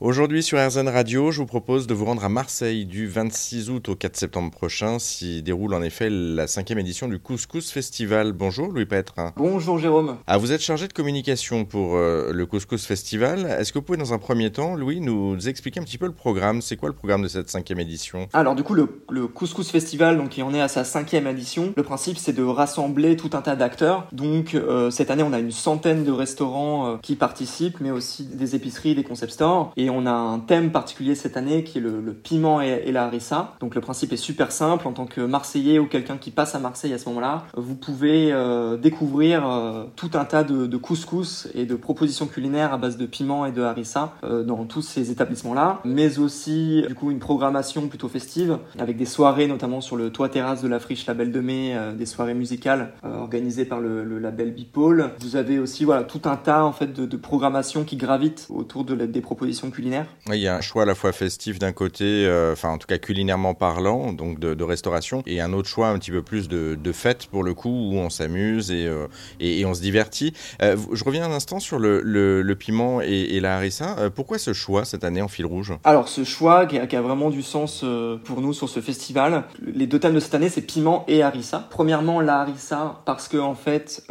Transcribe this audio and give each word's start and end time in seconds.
Aujourd'hui 0.00 0.42
sur 0.42 0.58
RZN 0.58 0.88
Radio, 0.88 1.30
je 1.30 1.38
vous 1.38 1.46
propose 1.46 1.86
de 1.86 1.94
vous 1.94 2.04
rendre 2.04 2.24
à 2.24 2.28
Marseille 2.28 2.84
du 2.84 3.06
26 3.06 3.70
août 3.70 3.88
au 3.88 3.94
4 3.94 4.16
septembre 4.16 4.50
prochain, 4.50 4.98
s'y 4.98 5.40
déroule 5.40 5.72
en 5.72 5.82
effet 5.82 6.10
la 6.10 6.48
cinquième 6.48 6.80
édition 6.80 7.06
du 7.06 7.20
Couscous 7.20 7.70
Festival. 7.70 8.32
Bonjour 8.32 8.72
Louis 8.72 8.86
Petre. 8.86 9.14
Bonjour 9.36 9.78
Jérôme. 9.78 10.16
Ah, 10.26 10.36
vous 10.36 10.50
êtes 10.50 10.62
chargé 10.62 10.88
de 10.88 10.92
communication 10.92 11.64
pour 11.64 11.94
euh, 11.94 12.32
le 12.32 12.44
Couscous 12.44 12.84
Festival. 12.84 13.46
Est-ce 13.46 13.72
que 13.72 13.78
vous 13.78 13.84
pouvez 13.84 13.96
dans 13.96 14.12
un 14.12 14.18
premier 14.18 14.50
temps, 14.50 14.74
Louis, 14.74 15.00
nous 15.00 15.48
expliquer 15.48 15.78
un 15.78 15.84
petit 15.84 15.96
peu 15.96 16.06
le 16.06 16.12
programme? 16.12 16.60
C'est 16.60 16.74
quoi 16.74 16.88
le 16.88 16.96
programme 16.96 17.22
de 17.22 17.28
cette 17.28 17.48
cinquième 17.48 17.78
édition? 17.78 18.26
Alors 18.32 18.56
du 18.56 18.64
coup, 18.64 18.74
le, 18.74 18.88
Couscous 19.28 19.70
Festival, 19.70 20.16
donc, 20.16 20.40
on 20.44 20.52
est 20.54 20.60
à 20.60 20.66
sa 20.66 20.82
cinquième 20.82 21.28
édition. 21.28 21.72
Le 21.76 21.82
principe, 21.84 22.18
c'est 22.18 22.32
de 22.32 22.42
rassembler 22.42 23.16
tout 23.16 23.30
un 23.34 23.42
tas 23.42 23.54
d'acteurs. 23.54 24.08
Donc 24.10 24.56
euh, 24.56 24.90
cette 24.90 25.12
année, 25.12 25.22
on 25.22 25.32
a 25.32 25.38
une 25.38 25.52
centaine 25.52 26.02
de 26.02 26.10
restaurants 26.10 26.88
euh, 26.88 26.96
qui 27.00 27.14
participent, 27.14 27.78
mais 27.80 27.92
aussi 27.92 28.24
des 28.24 28.56
épiceries, 28.56 28.96
des 28.96 29.04
concept 29.04 29.34
stores. 29.34 29.72
Et 29.76 29.83
on 29.90 30.06
a 30.06 30.12
un 30.12 30.38
thème 30.38 30.70
particulier 30.72 31.14
cette 31.14 31.36
année 31.36 31.64
qui 31.64 31.78
est 31.78 31.80
le, 31.80 32.12
piment 32.12 32.60
et, 32.60 32.90
la 32.90 33.04
harissa. 33.04 33.54
Donc 33.60 33.74
le 33.74 33.80
principe 33.80 34.12
est 34.12 34.16
super 34.16 34.52
simple. 34.52 34.86
En 34.88 34.92
tant 34.92 35.06
que 35.06 35.20
Marseillais 35.20 35.78
ou 35.78 35.86
quelqu'un 35.86 36.16
qui 36.16 36.30
passe 36.30 36.54
à 36.54 36.58
Marseille 36.58 36.92
à 36.92 36.98
ce 36.98 37.08
moment-là, 37.08 37.44
vous 37.56 37.74
pouvez 37.74 38.32
euh, 38.32 38.76
découvrir 38.76 39.48
euh, 39.48 39.84
tout 39.96 40.10
un 40.14 40.24
tas 40.24 40.44
de, 40.44 40.76
couscous 40.76 41.48
et 41.54 41.66
de 41.66 41.74
propositions 41.76 42.26
culinaires 42.26 42.72
à 42.72 42.78
base 42.78 42.96
de 42.96 43.06
piment 43.06 43.46
et 43.46 43.52
de 43.52 43.62
harissa 43.62 44.14
euh, 44.24 44.42
dans 44.42 44.64
tous 44.64 44.82
ces 44.82 45.10
établissements-là. 45.10 45.80
Mais 45.84 46.18
aussi 46.18 46.84
du 46.86 46.94
coup 46.94 47.10
une 47.10 47.18
programmation 47.18 47.88
plutôt 47.88 48.08
festive 48.08 48.58
avec 48.78 48.96
des 48.96 49.06
soirées 49.06 49.46
notamment 49.46 49.80
sur 49.80 49.96
le 49.96 50.10
toit 50.10 50.28
terrasse 50.28 50.62
de 50.62 50.68
la 50.68 50.78
friche 50.78 51.06
Label 51.06 51.32
de 51.32 51.40
Mai, 51.40 51.76
des 51.96 52.06
soirées 52.06 52.34
musicales 52.34 52.92
organisées 53.02 53.64
par 53.64 53.80
le, 53.80 54.18
label 54.18 54.52
Bipole. 54.52 55.10
Vous 55.20 55.36
avez 55.36 55.58
aussi 55.58 55.84
voilà 55.84 56.04
tout 56.04 56.22
un 56.24 56.36
tas 56.36 56.64
en 56.64 56.72
fait 56.72 56.92
de, 56.92 57.06
de 57.06 57.16
programmation 57.16 57.84
qui 57.84 57.96
gravitent 57.96 58.46
autour 58.50 58.84
de 58.84 58.94
des 58.94 59.20
propositions 59.20 59.70
culinaires 59.74 60.06
il 60.32 60.40
y 60.40 60.48
a 60.48 60.56
un 60.56 60.60
choix 60.60 60.82
à 60.82 60.86
la 60.86 60.94
fois 60.94 61.12
festif 61.12 61.58
d'un 61.58 61.72
côté, 61.72 62.04
euh, 62.04 62.52
enfin 62.52 62.70
en 62.70 62.78
tout 62.78 62.86
cas 62.86 62.98
culinairement 62.98 63.54
parlant, 63.54 64.12
donc 64.12 64.38
de, 64.38 64.64
restauration, 64.64 65.22
et 65.26 65.40
un 65.40 65.52
autre 65.52 65.68
choix 65.68 65.88
un 65.88 65.98
petit 65.98 66.10
peu 66.10 66.22
plus 66.22 66.48
de, 66.48 66.78
de 66.80 66.92
fête 66.92 67.26
pour 67.26 67.44
le 67.44 67.52
coup, 67.52 67.68
où 67.68 67.96
on 67.96 68.08
s'amuse 68.08 68.70
et, 68.70 68.86
euh, 68.86 69.06
et, 69.40 69.64
on 69.66 69.74
se 69.74 69.80
divertit. 69.80 70.32
Euh, 70.62 70.76
je 70.92 71.04
reviens 71.04 71.24
un 71.24 71.32
instant 71.32 71.60
sur 71.60 71.78
le, 71.78 72.00
le, 72.00 72.54
piment 72.54 73.00
et, 73.00 73.40
la 73.40 73.56
harissa. 73.56 74.10
pourquoi 74.14 74.38
ce 74.38 74.52
choix 74.52 74.84
cette 74.84 75.04
année 75.04 75.20
en 75.20 75.28
fil 75.28 75.44
rouge? 75.44 75.74
Alors 75.84 76.08
ce 76.08 76.24
choix 76.24 76.66
qui 76.66 76.78
a, 76.78 77.02
vraiment 77.02 77.30
du 77.30 77.42
sens 77.42 77.84
pour 78.24 78.40
nous 78.40 78.52
sur 78.52 78.68
ce 78.68 78.80
festival, 78.80 79.44
les 79.60 79.86
deux 79.86 79.98
thèmes 79.98 80.14
de 80.14 80.20
cette 80.20 80.34
année 80.34 80.48
c'est 80.48 80.62
piment 80.62 81.04
et 81.08 81.22
harissa. 81.22 81.66
Premièrement 81.70 82.20
la 82.20 82.40
harissa 82.40 83.02
parce 83.04 83.28
que 83.28 83.36
en 83.36 83.54
fait 83.54 84.06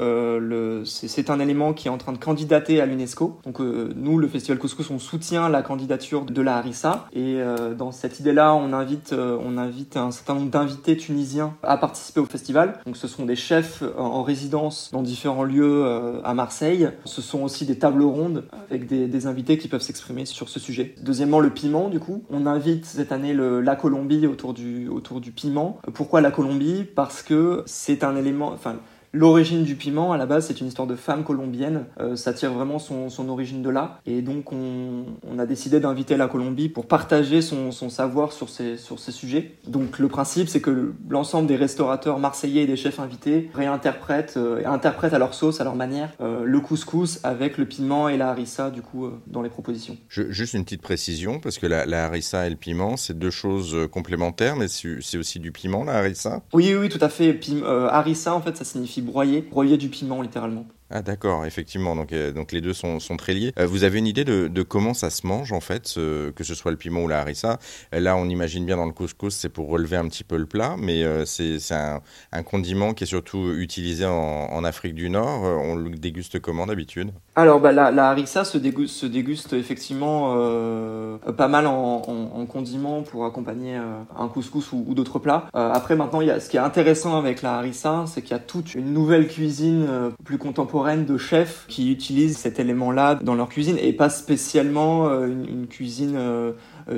c'est 0.86 1.30
un 1.30 1.39
élément 1.39 1.73
qui 1.73 1.88
est 1.88 1.92
en 1.92 1.98
train 1.98 2.11
de 2.11 2.17
candidater 2.17 2.81
à 2.81 2.86
l'UNESCO. 2.86 3.39
Donc 3.45 3.59
nous 3.59 4.17
le 4.17 4.27
festival 4.27 4.59
Couscous 4.59 4.89
on 4.92 5.00
soutient 5.00 5.50
la 5.54 5.62
candidature 5.62 6.26
de 6.26 6.42
la 6.42 6.58
harissa. 6.58 7.08
Et 7.14 7.38
euh, 7.38 7.73
dans 7.73 7.94
cette 7.94 8.20
idée-là, 8.20 8.54
on 8.54 8.73
invite, 8.73 9.14
euh, 9.14 9.38
on 9.42 9.58
invite 9.58 9.95
un 9.95 10.12
certain 10.12 10.34
nombre 10.34 10.50
d'invités 10.50 10.98
tunisiens 10.98 11.56
à 11.64 11.78
participer 11.78 12.20
au 12.20 12.26
festival. 12.26 12.80
Donc 12.86 12.98
ce 12.98 13.08
sont 13.08 13.26
des 13.26 13.38
chefs 13.38 13.84
en 13.98 14.23
résidence 14.23 14.90
dans 14.92 15.02
différents 15.02 15.44
lieux 15.44 15.86
euh, 15.86 16.20
à 16.23 16.34
Marseille. 16.34 16.90
Ce 17.06 17.22
sont 17.22 17.44
aussi 17.44 17.66
des 17.66 17.80
tables 17.80 18.04
rondes 18.04 18.44
avec 18.70 18.88
des, 18.88 19.23
invités 19.23 19.58
qui 19.58 19.70
peuvent 19.70 19.82
s'exprimer 19.82 20.26
sur 20.26 20.50
ce 20.50 20.60
sujet. 20.60 20.95
Deuxièmement, 21.02 21.40
le 21.40 21.52
piment, 21.52 21.88
du 21.88 22.00
coup. 22.00 22.23
On 22.30 22.45
invite 22.45 22.86
cette 22.86 23.14
année 23.14 23.34
la 23.34 23.76
Colombie 23.78 24.28
autour 24.28 24.54
du, 24.54 24.90
autour 24.90 25.22
du 25.22 25.32
piment. 25.32 25.80
Pourquoi 25.94 26.20
la 26.20 26.32
Colombie? 26.32 26.84
Parce 26.84 27.22
que 27.22 27.64
c'est 27.66 28.04
un 28.04 28.17
élément... 28.17 28.52
Enfin, 28.52 28.76
L'origine 29.16 29.64
du 29.64 29.75
piment, 29.75 30.11
à 30.11 30.17
la 30.17 30.25
base, 30.25 30.47
c'est 30.47 30.59
une 30.59 30.66
histoire 30.66 30.88
de 30.88 30.95
femme 30.95 31.23
colombienne. 31.23 31.86
Euh, 32.00 32.16
ça 32.16 32.33
tire 32.33 32.52
vraiment 32.52 32.80
son, 32.80 33.09
son, 33.09 33.30
origine 33.30 33.61
de 33.61 33.70
là. 33.70 34.00
Et 34.08 34.23
donc, 34.23 34.52
on, 34.52 35.05
on 35.30 35.38
a 35.38 35.45
décidé 35.45 35.80
d'inviter 35.80 36.17
la 36.17 36.28
Colombie 36.28 36.67
pour 36.67 36.88
partager 36.88 37.44
son, 37.44 37.72
son, 37.72 37.92
savoir 37.92 38.31
sur 38.31 38.50
ces, 38.50 38.75
sur 38.75 38.97
ces 38.97 39.11
sujets. 39.11 39.52
Donc, 39.67 40.00
le 40.00 40.08
principe, 40.08 40.50
c'est 40.50 40.61
que 40.61 40.95
l'ensemble 41.08 41.47
des 41.47 41.55
restaurateurs 41.55 42.17
marseillais 42.17 42.64
et 42.64 42.66
des 42.66 42.75
chefs 42.75 43.00
invités 43.00 43.52
réinterprètent 43.53 44.33
euh, 44.38 44.65
interprètent 44.65 45.14
à 45.14 45.20
leur 45.20 45.36
sauce, 45.36 45.61
à 45.61 45.64
leur 45.64 45.76
manière, 45.76 46.09
euh, 46.20 46.43
le 46.43 46.59
couscous 46.59 47.20
avec 47.23 47.59
le 47.59 47.65
piment 47.65 48.09
et 48.09 48.17
la 48.17 48.30
harissa, 48.30 48.71
du 48.71 48.82
coup, 48.82 49.08
dans 49.27 49.43
les 49.43 49.49
propositions. 49.49 49.95
Je, 50.08 50.32
juste 50.32 50.55
une 50.55 50.64
petite 50.64 50.82
précision, 50.82 51.39
parce 51.39 51.59
que 51.59 51.67
la, 51.67 51.86
la 51.86 52.05
harissa 52.05 52.48
et 52.48 52.49
le 52.49 52.55
piment, 52.55 52.98
c'est 52.98 53.17
deux 53.20 53.30
choses 53.30 53.77
complémentaires, 53.92 54.55
mais 54.55 54.67
c'est 54.67 55.17
aussi 55.20 55.39
du 55.39 55.52
piment, 55.52 55.83
la 55.83 55.99
harissa? 55.99 56.42
Oui, 56.52 56.73
oui, 56.73 56.89
tout 56.89 56.98
à 56.99 57.09
fait. 57.09 57.39
harissa, 57.92 58.33
en 58.33 58.42
fait, 58.42 58.58
ça 58.58 58.65
signifie 58.65 59.02
broyer, 59.03 59.41
du 59.77 59.89
piment 59.89 60.21
littéralement. 60.21 60.65
Ah 60.95 61.02
d'accord, 61.02 61.43
effectivement, 61.43 61.95
donc, 61.95 62.14
euh, 62.14 62.31
donc 62.31 62.52
les 62.52 62.61
deux 62.61 62.73
sont, 62.73 62.99
sont 62.99 63.17
très 63.17 63.33
liés. 63.33 63.52
Euh, 63.58 63.65
vous 63.65 63.83
avez 63.83 63.98
une 63.98 64.05
idée 64.05 64.23
de, 64.23 64.61
comment 64.61 64.93
ça 64.93 65.09
se 65.09 65.26
mange 65.26 65.52
en 65.52 65.59
fait, 65.59 65.95
que 65.95 66.43
ce 66.43 66.54
soit 66.54 66.70
le 66.70 66.77
piment 66.77 67.02
ou 67.02 67.08
la 67.08 67.20
harissa? 67.20 67.58
Là 67.92 68.15
on 68.15 68.30
imagine 68.30 68.64
bien 68.64 68.77
dans 68.77 68.86
le 68.86 68.92
couscous 68.92 69.33
c'est 69.33 69.49
pour 69.49 69.70
relever 69.70 69.98
un 69.98 70.08
petit 70.08 70.23
peu 70.23 70.37
le 70.37 70.45
plat, 70.45 70.76
mais 70.77 71.03
euh, 71.03 71.26
c'est 71.26 71.58
un, 71.71 72.43
condiment 72.43 72.93
qui 72.93 73.05
est 73.05 73.08
surtout 73.08 73.53
utilisé 73.53 74.05
en, 74.05 74.64
Afrique 74.64 74.93
du 74.93 75.09
Nord. 75.09 75.42
on 75.42 75.76
le 75.76 75.89
déguste 75.89 76.39
comment 76.39 76.67
d'habitude? 76.67 77.11
Alors 77.36 77.59
bah, 77.59 77.71
la, 77.71 78.09
harissa 78.09 78.45
se 78.45 78.59
déguste, 78.59 78.95
se 78.95 79.08
déguste 79.08 79.53
effectivement 79.53 80.36
pas 81.36 81.48
mal 81.48 81.65
en, 81.65 82.02
en, 82.05 82.45
condiment 82.45 83.02
pour 83.02 83.26
accompagner 83.26 83.76
un 83.76 84.27
couscous 84.27 84.71
ou, 84.71 84.86
ou 84.87 84.93
d'autres 84.93 85.20
plats. 85.20 85.48
après 85.53 85.95
maintenant, 85.95 86.21
y 86.21 86.30
a, 86.30 86.39
ce 86.39 86.49
qui 86.49 86.58
est 86.58 86.61
intéressant 86.61 87.17
avec 87.17 87.42
la 87.42 87.55
harissa, 87.55 88.05
c'est 88.08 88.21
qu'il 88.21 88.32
y 88.32 88.39
a 88.39 88.39
toute 88.39 88.76
une 88.76 88.93
nouvelle 88.93 89.27
cuisine 89.27 89.87
plus 90.23 90.37
contemporaine 90.37 90.83
de 90.83 91.17
chefs 91.17 91.66
qui 91.67 91.92
utilisent 91.92 92.38
cet 92.38 92.60
élément-là 92.60 93.16
dans 93.16 93.36
leur 93.36 93.49
cuisine 93.49 93.77
et 93.80 93.94
pas 93.94 94.10
spécialement 94.10 95.08
euh, 95.08 95.27
une, 95.27 95.67
cuisine 95.67 96.16
euh, 96.17 96.52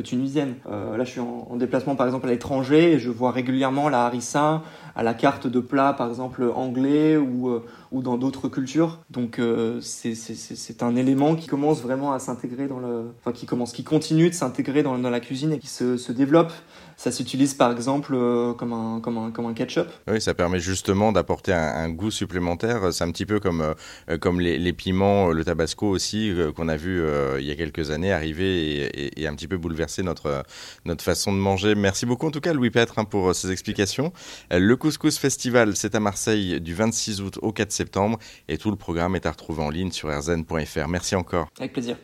tunisienne. 0.03 0.55
là, 0.65 1.03
je 1.03 1.09
suis 1.09 1.19
en, 1.19 1.55
déplacement 1.55 1.95
par 1.95 2.05
exemple 2.05 2.27
à 2.27 2.31
l'étranger 2.31 2.93
et 2.93 2.99
je 2.99 3.09
vois 3.09 3.31
régulièrement 3.31 3.87
la 3.89 4.05
harissa 4.05 4.61
à 4.95 5.03
la 5.03 5.13
carte 5.13 5.47
de 5.47 5.59
plat 5.59 5.93
par 5.93 6.09
exemple 6.09 6.43
anglais 6.53 7.17
ou, 7.17 7.61
ou 7.91 8.01
dans 8.01 8.17
d'autres 8.17 8.49
cultures. 8.49 8.99
Donc 9.09 9.39
c'est 9.81 10.83
un 10.83 10.95
élément 10.95 11.35
qui 11.35 11.47
commence 11.47 11.81
vraiment 11.81 12.13
à 12.13 12.19
s'intégrer 12.19 12.67
dans 12.67 12.79
le, 12.79 13.11
enfin 13.19 13.31
qui 13.31 13.45
commence, 13.45 13.71
qui 13.71 13.83
continue 13.83 14.29
de 14.29 14.35
s'intégrer 14.35 14.83
dans, 14.83 14.97
dans, 14.97 15.09
la 15.09 15.19
cuisine 15.19 15.53
et 15.53 15.59
qui 15.59 15.67
se, 15.67 15.97
se 15.97 16.11
développe. 16.11 16.51
Ça 16.97 17.11
s'utilise 17.11 17.53
par 17.53 17.71
exemple 17.71 18.15
comme 18.57 18.73
un, 18.73 18.99
comme, 19.01 19.17
un, 19.17 19.31
comme 19.31 19.45
un 19.45 19.53
ketchup. 19.53 19.87
Oui, 20.07 20.21
ça 20.21 20.33
permet 20.33 20.59
justement 20.59 21.11
d'apporter 21.11 21.53
un, 21.53 21.89
goût 21.89 22.11
supplémentaire. 22.11 22.93
C'est 22.93 23.03
un 23.03 23.11
petit 23.11 23.25
peu 23.25 23.39
comme 23.39 23.75
euh, 24.09 24.17
comme 24.17 24.39
les, 24.39 24.73
piments, 24.73 25.29
euh, 25.29 25.33
le 25.33 25.43
tabasco 25.43 25.87
aussi, 25.87 26.31
euh, 26.31 26.51
qu'on 26.51 26.67
a 26.67 26.75
vu 26.75 27.01
il 27.39 27.45
y 27.45 27.51
a 27.51 27.55
quelques 27.55 27.91
années 27.91 28.11
arriver 28.11 29.19
et, 29.19 29.27
un 29.27 29.35
petit 29.35 29.47
peu 29.47 29.57
bouleverser 29.75 30.03
notre, 30.03 30.43
notre 30.85 31.03
façon 31.03 31.33
de 31.33 31.37
manger. 31.37 31.75
Merci 31.75 32.05
beaucoup 32.05 32.27
en 32.27 32.31
tout 32.31 32.39
cas 32.39 32.53
Louis 32.53 32.69
Petre 32.69 32.97
hein, 32.97 33.03
pour 33.03 33.35
ces 33.35 33.51
explications. 33.51 34.13
Le 34.51 34.75
Couscous 34.75 35.17
Festival, 35.17 35.75
c'est 35.75 35.95
à 35.95 35.99
Marseille 35.99 36.61
du 36.61 36.73
26 36.73 37.21
août 37.21 37.39
au 37.41 37.51
4 37.51 37.71
septembre 37.71 38.17
et 38.47 38.57
tout 38.57 38.71
le 38.71 38.77
programme 38.77 39.15
est 39.15 39.25
à 39.25 39.31
retrouver 39.31 39.63
en 39.63 39.69
ligne 39.69 39.91
sur 39.91 40.09
rzn.fr. 40.09 40.87
Merci 40.87 41.15
encore. 41.15 41.49
Avec 41.59 41.73
plaisir. 41.73 41.97